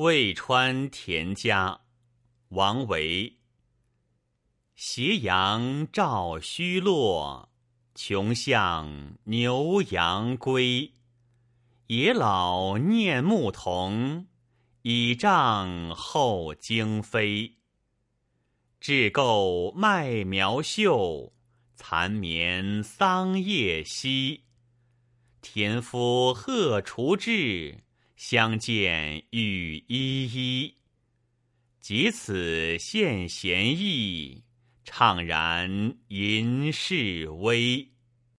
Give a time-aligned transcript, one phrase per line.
[0.00, 1.80] 渭川田家，
[2.50, 3.38] 王维。
[4.76, 7.50] 斜阳照虚落，
[7.96, 10.92] 穷巷牛羊归。
[11.88, 14.28] 野老念牧童，
[14.82, 17.56] 倚杖后惊飞。
[18.80, 21.32] 雉构麦苗秀，
[21.74, 24.44] 蚕眠桑叶稀。
[25.42, 27.82] 田夫荷锄至。
[28.18, 30.74] 相见欲依依，
[31.78, 34.42] 及此献贤意，
[34.84, 37.88] 怅然吟世微。